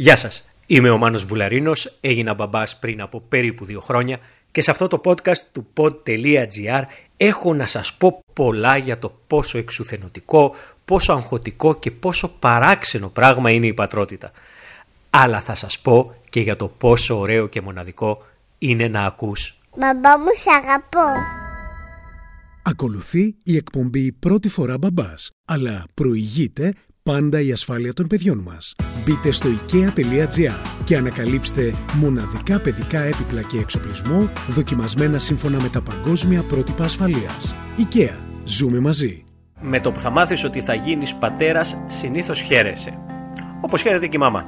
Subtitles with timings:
[0.00, 4.18] Γεια σας, είμαι ο Μάνος Βουλαρίνος, έγινα μπαμπάς πριν από περίπου δύο χρόνια
[4.50, 6.82] και σε αυτό το podcast του pod.gr
[7.16, 13.50] έχω να σας πω πολλά για το πόσο εξουθενωτικό, πόσο αγχωτικό και πόσο παράξενο πράγμα
[13.50, 14.30] είναι η πατρότητα.
[15.10, 18.26] Αλλά θα σας πω και για το πόσο ωραίο και μοναδικό
[18.58, 19.58] είναι να ακούς.
[19.76, 21.20] Μπαμπά μου σ' αγαπώ.
[22.62, 26.72] Ακολουθεί η εκπομπή πρώτη φορά μπαμπάς, αλλά προηγείται
[27.12, 28.74] πάντα η ασφάλεια των παιδιών μας.
[29.04, 30.52] Μπείτε στο ikea.gr
[30.84, 37.54] και ανακαλύψτε μοναδικά παιδικά έπιπλα και εξοπλισμό δοκιμασμένα σύμφωνα με τα παγκόσμια πρότυπα ασφαλείας.
[37.78, 38.14] IKEA.
[38.44, 39.24] Ζούμε μαζί.
[39.60, 42.98] Με το που θα μάθεις ότι θα γίνεις πατέρας, συνήθως χαίρεσαι.
[43.60, 44.46] Όπως χαίρεται και η μάμα.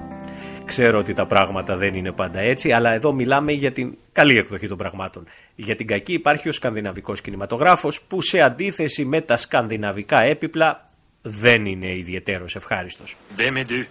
[0.64, 4.68] Ξέρω ότι τα πράγματα δεν είναι πάντα έτσι, αλλά εδώ μιλάμε για την καλή εκδοχή
[4.68, 5.24] των πραγμάτων.
[5.54, 10.88] Για την κακή υπάρχει ο σκανδιναβικός κινηματογράφος που σε αντίθεση με τα σκανδιναβικά έπιπλα
[11.22, 13.16] δεν είναι ιδιαίτερος ευχάριστος.
[13.36, 13.84] Vem är du?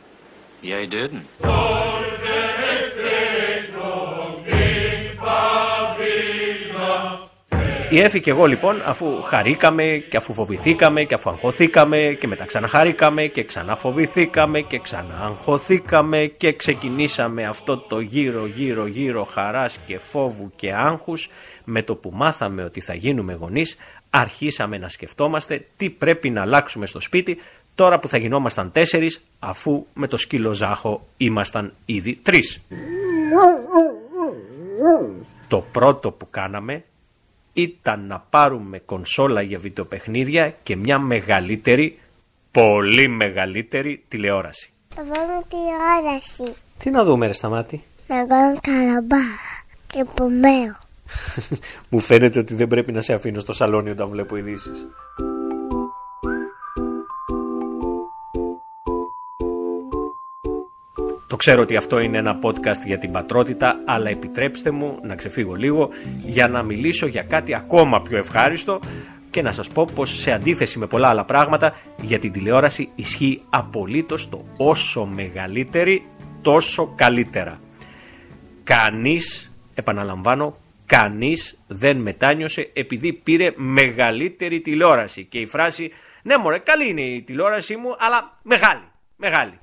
[0.61, 1.21] Jag är döden.
[7.91, 12.45] Η Εφη και εγώ λοιπόν αφού χαρήκαμε και αφού φοβηθήκαμε και αφού αγχωθήκαμε και μετά
[12.45, 20.51] ξαναχαρήκαμε και ξαναφοβηθήκαμε και ξανααγχωθήκαμε και ξεκινήσαμε αυτό το γύρω γύρω γύρω χαράς και φόβου
[20.55, 21.29] και άγχους
[21.63, 23.77] με το που μάθαμε ότι θα γίνουμε γονείς
[24.10, 27.38] αρχίσαμε να σκεφτόμαστε τι πρέπει να αλλάξουμε στο σπίτι
[27.76, 32.62] τώρα που θα γινόμασταν τέσσερις αφού με το σκύλο Ζάχο ήμασταν ήδη τρεις.
[35.48, 36.84] Το πρώτο που κάναμε
[37.54, 41.99] ήταν να πάρουμε κονσόλα για βιντεοπαιχνίδια και μια μεγαλύτερη,
[42.51, 44.71] πολύ μεγαλύτερη τηλεόραση.
[44.96, 46.62] Θα βάλουμε τηλεόραση.
[46.77, 49.23] Τι να δούμε ρε Σταμάτη; Να κάνω καλαμπά
[49.88, 50.88] και πομέο.
[51.90, 54.88] Μου φαίνεται ότι δεν πρέπει να σε αφήνω στο σαλόνι όταν βλέπω ειδήσεις.
[61.27, 65.56] Το ξέρω ότι αυτό είναι ένα podcast για την πατρότητα, αλλά επιτρέψτε μου να ξεφύγω
[65.56, 65.90] λίγο
[66.25, 68.79] για να μιλήσω για κάτι ακόμα πιο ευχάριστο
[69.29, 73.41] και να σας πω πως σε αντίθεση με πολλά άλλα πράγματα για την τηλεόραση ισχύει
[73.50, 76.06] απολύτως το όσο μεγαλύτερη
[76.41, 77.59] τόσο καλύτερα.
[78.63, 80.57] Κανείς, επαναλαμβάνω,
[80.89, 85.91] κανείς δεν μετάνιωσε επειδή πήρε μεγαλύτερη τηλεόραση και η φράση
[86.23, 88.83] «Ναι μωρέ καλή είναι η τηλεόρασή μου αλλά μεγάλη,
[89.16, 89.59] μεγάλη»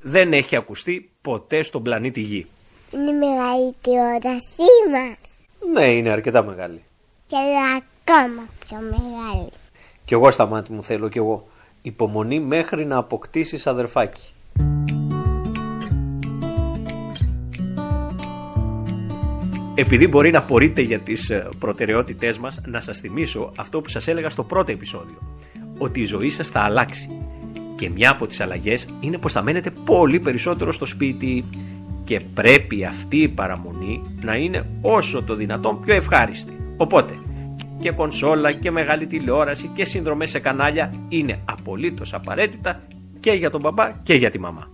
[0.00, 2.46] δεν έχει ακουστεί ποτέ στον πλανήτη Γη.
[2.92, 5.18] Είναι μεγάλη η τηλεόρασή μας.
[5.72, 6.82] Ναι, είναι αρκετά μεγάλη.
[7.26, 9.48] Και λέω ακόμα πιο μεγάλη.
[10.04, 11.48] Κι εγώ στα μάτια μου θέλω κι εγώ
[11.82, 14.34] υπομονή μέχρι να αποκτήσεις αδερφάκι.
[19.78, 24.08] Επειδή μπορεί να πορείτε για τις ε, προτεραιότητές μας, να σας θυμίσω αυτό που σας
[24.08, 25.18] έλεγα στο πρώτο επεισόδιο.
[25.78, 27.22] Ότι η ζωή σας θα αλλάξει.
[27.76, 31.44] Και μια από τις αλλαγές είναι πως θα μένετε πολύ περισσότερο στο σπίτι
[32.04, 36.56] και πρέπει αυτή η παραμονή να είναι όσο το δυνατόν πιο ευχάριστη.
[36.76, 37.18] Οπότε
[37.80, 42.82] και κονσόλα και μεγάλη τηλεόραση και συνδρομές σε κανάλια είναι απολύτως απαραίτητα
[43.20, 44.70] και για τον μπαμπά και για τη μαμά.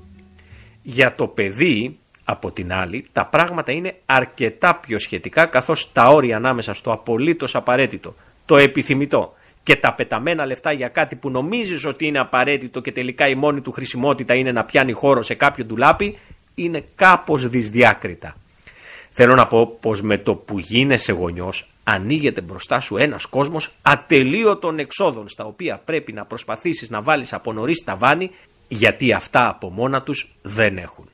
[0.82, 6.36] Για το παιδί από την άλλη, τα πράγματα είναι αρκετά πιο σχετικά καθώς τα όρια
[6.36, 12.06] ανάμεσα στο απολύτως απαραίτητο, το επιθυμητό και τα πεταμένα λεφτά για κάτι που νομίζεις ότι
[12.06, 16.18] είναι απαραίτητο και τελικά η μόνη του χρησιμότητα είναι να πιάνει χώρο σε κάποιο ντουλάπι,
[16.54, 18.36] είναι κάπως δυσδιάκριτα.
[19.10, 24.78] Θέλω να πω πως με το που γίνεσαι γονιός ανοίγεται μπροστά σου ένας κόσμος ατελείωτων
[24.78, 28.30] εξόδων στα οποία πρέπει να προσπαθήσεις να βάλεις από νωρίς ταβάνι
[28.68, 31.11] γιατί αυτά από μόνα τους δεν έχουν.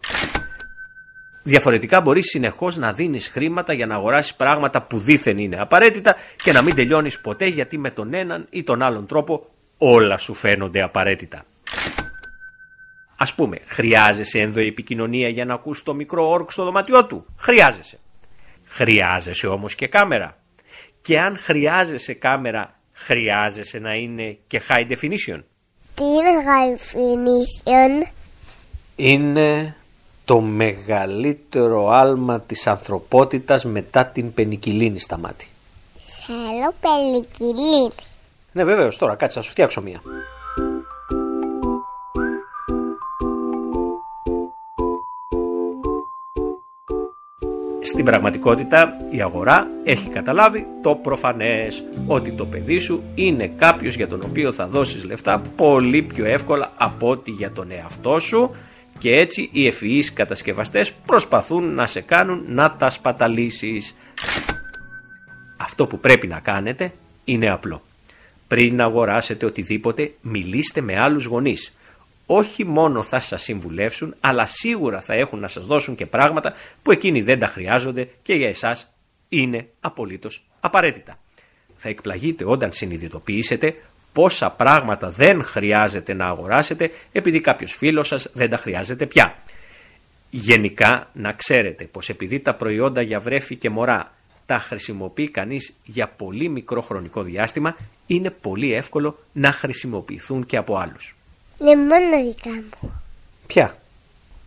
[1.49, 6.53] Διαφορετικά μπορείς συνεχώς να δίνεις χρήματα για να αγοράσεις πράγματα που δήθεν είναι απαραίτητα και
[6.53, 9.47] να μην τελειώνεις ποτέ γιατί με τον έναν ή τον άλλον τρόπο
[9.79, 11.45] όλα σου φαίνονται απαραίτητα.
[13.17, 17.25] Α πούμε, χρειάζεσαι ενδοεπικοινωνία για να ακούσει το μικρό όρκ στο δωμάτιό του.
[17.39, 17.99] Χρειάζεσαι.
[18.65, 20.39] Χρειάζεσαι όμως και κάμερα.
[21.01, 25.43] Και αν χρειάζεσαι κάμερα, χρειάζεσαι να είναι και high definition.
[25.95, 28.13] Τι είναι high definition?
[28.97, 29.77] Είναι
[30.29, 35.49] το μεγαλύτερο άλμα της ανθρωπότητας μετά την πενικυλίνη στα μάτια.
[36.27, 37.91] Θέλω πελικυλίνη.
[38.53, 40.01] Ναι βέβαιως τώρα κάτσε να σου φτιάξω μία.
[47.81, 54.09] Στην πραγματικότητα η αγορά έχει καταλάβει το προφανές ότι το παιδί σου είναι κάποιος για
[54.09, 58.51] τον οποίο θα δώσεις λεφτά πολύ πιο εύκολα από ότι για τον εαυτό σου
[58.99, 63.95] και έτσι οι ευφυείς κατασκευαστές προσπαθούν να σε κάνουν να τα σπαταλήσεις.
[65.61, 66.93] Αυτό που πρέπει να κάνετε
[67.25, 67.83] είναι απλό.
[68.49, 71.73] Πριν αγοράσετε οτιδήποτε μιλήστε με άλλους γονείς.
[72.27, 76.53] όχι μόνο θα σας συμβουλεύσουν, αλλά σίγουρα θα έχουν να σας δώσουν και πράγματα
[76.83, 78.95] που εκείνοι δεν τα χρειάζονται και για εσάς
[79.29, 81.19] είναι απολύτως απαραίτητα.
[81.77, 83.77] Θα εκπλαγείτε όταν συνειδητοποιήσετε
[84.13, 89.37] πόσα πράγματα δεν χρειάζεται να αγοράσετε επειδή κάποιος φίλος σας δεν τα χρειάζεται πια.
[90.31, 94.13] Γενικά να ξέρετε πως επειδή τα προϊόντα για βρέφη και μωρά
[94.47, 97.77] τα χρησιμοποιεί κανείς για πολύ μικρό χρονικό διάστημα
[98.07, 101.17] είναι πολύ εύκολο να χρησιμοποιηθούν και από άλλους.
[101.61, 102.51] Είναι μόνο δικά
[102.81, 103.03] μου.
[103.47, 103.77] Ποια;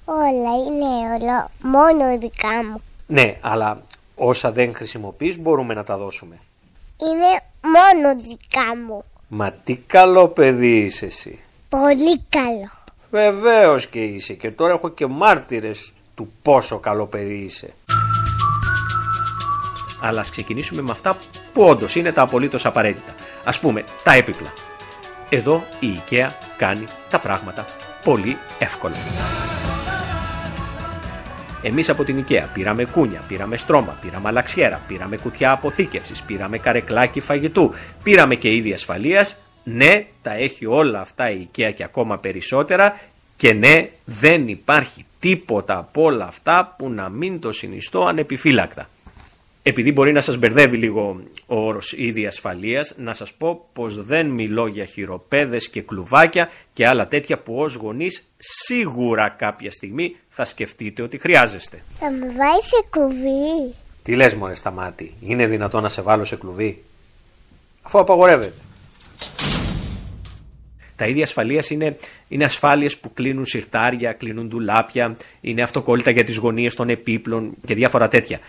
[0.05, 2.81] Όλα είναι όλα μόνο δικά μου.
[3.07, 3.83] Ναι, αλλά
[4.15, 6.39] όσα δεν χρησιμοποιείς μπορούμε να τα δώσουμε.
[6.97, 9.03] Είναι μόνο δικά μου.
[9.33, 11.39] Μα τι καλό παιδί είσαι εσύ.
[11.69, 12.71] Πολύ καλό.
[13.09, 17.73] Βεβαίως και είσαι και τώρα έχω και μάρτυρες του πόσο καλό παιδί είσαι.
[20.01, 21.17] Αλλά ας ξεκινήσουμε με αυτά
[21.53, 23.15] που όντως είναι τα απολύτως απαραίτητα.
[23.43, 24.53] Ας πούμε τα έπιπλα.
[25.29, 27.65] Εδώ η IKEA κάνει τα πράγματα
[28.03, 28.95] πολύ εύκολα.
[31.63, 37.19] Εμείς από την IKEA πήραμε κούνια, πήραμε στρώμα, πήραμε αλαξιέρα, πήραμε κουτιά αποθήκευσης, πήραμε καρεκλάκι
[37.19, 37.73] φαγητού,
[38.03, 39.41] πήραμε και είδη ασφαλείας.
[39.63, 42.99] Ναι, τα έχει όλα αυτά η IKEA και ακόμα περισσότερα
[43.35, 48.89] και ναι, δεν υπάρχει τίποτα από όλα αυτά που να μην το συνιστώ ανεπιφύλακτα.
[49.63, 54.27] Επειδή μπορεί να σας μπερδεύει λίγο ο όρος είδη ασφαλείας, να σας πω πως δεν
[54.27, 60.45] μιλώ για χειροπέδες και κλουβάκια και άλλα τέτοια που ως γονείς σίγουρα κάποια στιγμή θα
[60.45, 61.83] σκεφτείτε ότι χρειάζεστε.
[61.89, 63.75] Θα με βάλει σε κουβί.
[64.03, 66.83] Τι λες μωρέ σταμάτη, είναι δυνατό να σε βάλω σε κλουβί;
[67.81, 68.53] Αφού απαγορεύεται.
[70.95, 71.97] Τα ίδια ασφαλείας είναι,
[72.27, 77.73] είναι ασφάλειες που κλείνουν συρτάρια, κλείνουν ντουλάπια, είναι αυτοκόλλητα για τις γωνίες των επίπλων και
[77.73, 78.39] διάφορα τέτοια.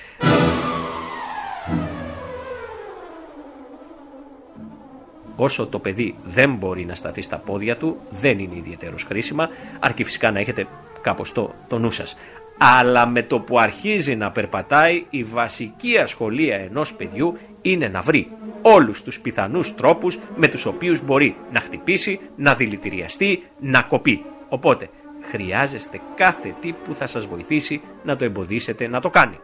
[5.42, 9.48] Όσο το παιδί δεν μπορεί να σταθεί στα πόδια του, δεν είναι ιδιαίτερος χρήσιμα,
[9.80, 10.66] αρκεί φυσικά να έχετε
[11.00, 12.18] κάπως το, το νου σας.
[12.58, 18.28] Αλλά με το που αρχίζει να περπατάει, η βασική ασχολία ενός παιδιού είναι να βρει
[18.62, 24.24] όλους τους πιθανούς τρόπους με τους οποίους μπορεί να χτυπήσει, να δηλητηριαστεί, να κοπεί.
[24.48, 24.88] Οπότε
[25.30, 29.38] χρειάζεστε κάθε τι που θα σας βοηθήσει να το εμποδίσετε να το κάνει.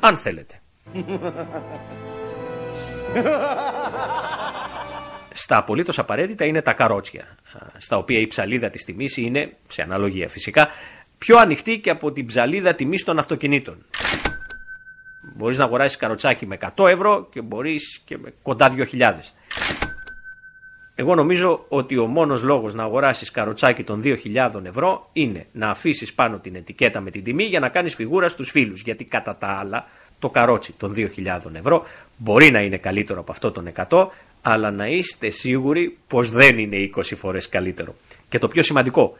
[0.00, 0.60] Αν θέλετε.
[5.40, 7.36] Στα απολύτως απαραίτητα είναι τα καρότσια,
[7.76, 10.68] στα οποία η ψαλίδα της τιμής είναι, σε αναλογία φυσικά,
[11.18, 13.84] πιο ανοιχτή και από την ψαλίδα τιμής των αυτοκινήτων.
[15.36, 19.12] Μπορείς να αγοράσεις καροτσάκι με 100 ευρώ και μπορείς και με κοντά 2.000.
[20.94, 26.14] Εγώ νομίζω ότι ο μόνος λόγος να αγοράσεις καροτσάκι των 2.000 ευρώ είναι να αφήσεις
[26.14, 28.80] πάνω την ετικέτα με την τιμή για να κάνεις φιγούρα στους φίλους.
[28.80, 29.86] Γιατί κατά τα άλλα
[30.18, 31.84] το καρότσι των 2.000 ευρώ
[32.16, 34.06] μπορεί να είναι καλύτερο από αυτό των 100,
[34.50, 37.94] αλλά να είστε σίγουροι πως δεν είναι 20 φορές καλύτερο.
[38.28, 39.16] Και το πιο σημαντικό,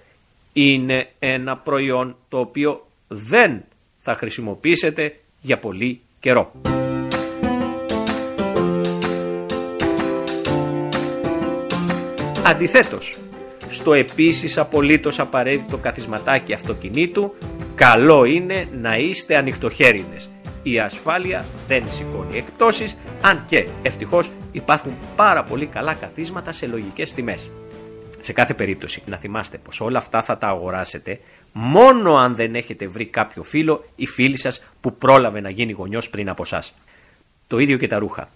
[0.53, 3.65] είναι ένα προϊόν το οποίο δεν
[3.99, 6.53] θα χρησιμοποιήσετε για πολύ καιρό.
[12.45, 13.19] Αντιθέτως,
[13.69, 17.35] στο επίσης απολύτως απαραίτητο καθισματάκι αυτοκινήτου,
[17.75, 20.31] καλό είναι να είστε ανοιχτοχέριδες
[20.63, 27.13] η ασφάλεια δεν σηκώνει εκπτώσεις, αν και ευτυχώς υπάρχουν πάρα πολύ καλά καθίσματα σε λογικές
[27.13, 27.51] τιμές.
[28.21, 31.21] Σε κάθε περίπτωση να θυμάστε πως όλα αυτά θα τα αγοράσετε
[31.53, 36.11] μόνο αν δεν έχετε βρει κάποιο φίλο ή φίλη σας που πρόλαβε να γίνει γονιός
[36.11, 36.63] πριν από εσά.
[37.47, 38.29] Το ίδιο και τα ρούχα.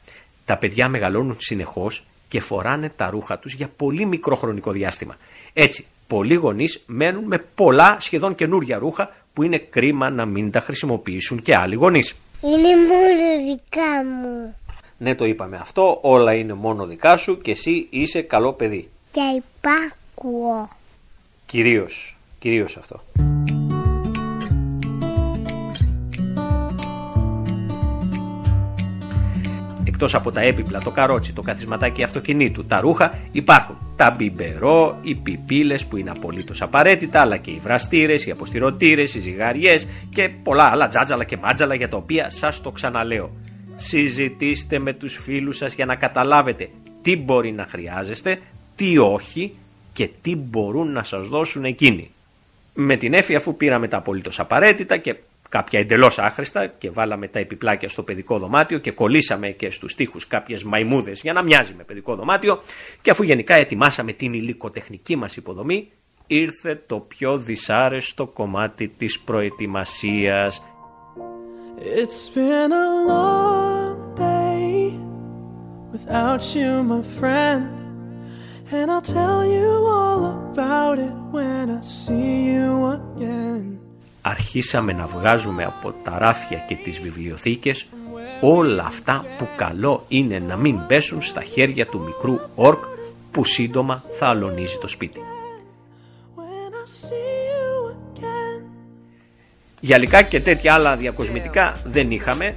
[0.44, 5.16] Τα παιδιά μεγαλώνουν συνεχώς και φοράνε τα ρούχα τους για πολύ μικρό χρονικό διάστημα.
[5.52, 10.60] Έτσι, πολλοί γονείς μένουν με πολλά σχεδόν καινούργια ρούχα που είναι κρίμα να μην τα
[10.60, 12.14] χρησιμοποιήσουν και άλλοι γονείς.
[12.40, 14.54] Είναι μόνο δικά μου.
[14.98, 18.88] Ναι το είπαμε αυτό, όλα είναι μόνο δικά σου και εσύ είσαι καλό παιδί.
[19.10, 20.68] Και υπάκουω.
[21.46, 23.00] Κυρίως, κυρίως αυτό.
[29.92, 35.14] Εκτός από τα έπιπλα, το καρότσι, το καθισματάκι αυτοκινήτου, τα ρούχα, υπάρχουν τα μπιμπερό, οι
[35.14, 40.64] πιπίλες που είναι απολύτως απαραίτητα, αλλά και οι βραστήρες, οι αποστηρωτήρες, οι ζυγαριές και πολλά
[40.64, 43.30] άλλα τζάτζαλα και μάτζαλα για τα οποία σας το ξαναλέω.
[43.74, 46.68] Συζητήστε με τους φίλους σας για να καταλάβετε
[47.02, 48.38] τι μπορεί να χρειάζεστε,
[48.76, 49.54] τι όχι
[49.92, 52.10] και τι μπορούν να σας δώσουν εκείνοι.
[52.74, 55.16] Με την έφη αφού πήραμε τα απολύτως απαραίτητα και
[55.52, 60.26] κάποια εντελώς άχρηστα και βάλαμε τα επιπλάκια στο παιδικό δωμάτιο και κολλήσαμε και στους τοίχους
[60.26, 62.62] κάποιες μαϊμούδες για να μοιάζει με παιδικό δωμάτιο.
[63.02, 65.88] Και αφού γενικά ετοιμάσαμε την υλικοτεχνική μας υποδομή,
[66.26, 70.62] ήρθε το πιο δυσάρεστο κομμάτι της προετοιμασίας.
[72.00, 74.64] It's been a long day
[75.94, 77.62] without you, my friend.
[78.76, 82.21] And I'll tell you all about it when I see you again.
[84.22, 87.86] Αρχίσαμε να βγάζουμε από τα ράφια και τις βιβλιοθήκες
[88.40, 92.84] όλα αυτά που καλό είναι να μην πέσουν στα χέρια του μικρού όρκ
[93.30, 95.20] που σύντομα θα αλωνίζει το σπίτι.
[96.36, 98.62] When I see you again.
[99.80, 102.56] Γυαλικά και τέτοια άλλα διακοσμητικά δεν είχαμε.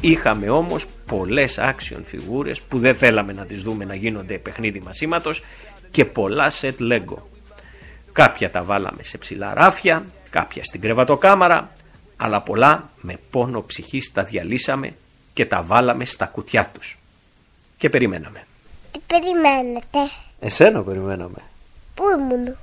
[0.00, 5.44] Είχαμε όμως πολλές action φιγούρες που δεν θέλαμε να τις δούμε να γίνονται παιχνίδι μασίματος
[5.90, 7.16] και πολλά set Lego.
[8.12, 11.70] Κάποια τα βάλαμε σε ψηλά ράφια, κάποια στην κρεβατοκάμαρα,
[12.16, 14.94] αλλά πολλά με πόνο ψυχής τα διαλύσαμε
[15.32, 16.98] και τα βάλαμε στα κουτιά τους.
[17.76, 18.44] Και περιμέναμε.
[18.90, 19.98] Τι περιμένετε;
[20.40, 21.42] Εσένα περιμέναμε.
[21.94, 22.56] Πού ήμουν;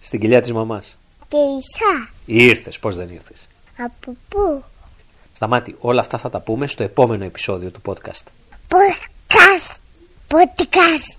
[0.00, 0.98] Στην κοιλιά της μαμάς.
[1.28, 2.10] Και Ισά.
[2.26, 4.64] Ήρθες, πώς δεν ήρθες; Από πού;
[5.32, 8.24] Σταμάτη, όλα αυτά θα τα πούμε στο επόμενο επεισόδιο του podcast.
[8.68, 9.76] Podcast.
[10.28, 11.16] Podcast.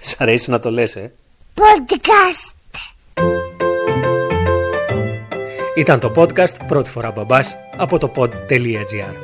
[0.00, 1.12] Σ' αρέσει να το λες, ε;
[1.54, 2.53] Podcast.
[5.76, 9.14] Ήταν το podcast πρώτη φορά μπαμπάς από το pod.gr.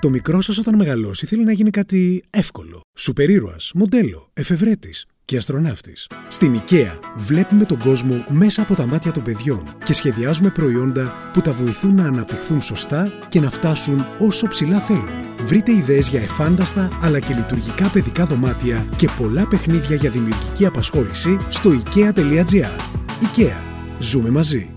[0.00, 2.80] Το μικρό σας όταν μεγαλώσει θέλει να γίνει κάτι εύκολο.
[2.98, 6.08] Σούπερ ήρωας, μοντέλο, εφευρέτης και αστροναύτης.
[6.28, 11.40] Στην IKEA βλέπουμε τον κόσμο μέσα από τα μάτια των παιδιών και σχεδιάζουμε προϊόντα που
[11.40, 15.08] τα βοηθούν να αναπτυχθούν σωστά και να φτάσουν όσο ψηλά θέλουν.
[15.42, 21.38] Βρείτε ιδέες για εφάνταστα αλλά και λειτουργικά παιδικά δωμάτια και πολλά παιχνίδια για δημιουργική απασχόληση
[21.50, 22.80] στο IKEA.gr.
[23.20, 23.56] IKEA.
[23.98, 24.68] Ζούμε μαζί.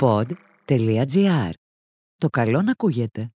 [0.00, 1.50] pod.gr.
[2.16, 3.30] Το καλό να ακούγεται.